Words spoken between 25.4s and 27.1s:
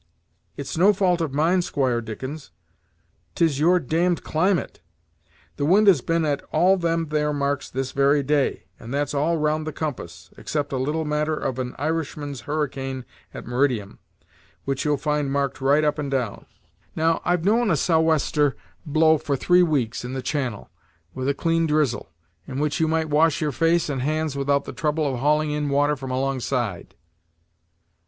in water from alongside."